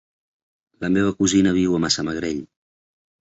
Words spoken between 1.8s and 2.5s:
Massamagrell.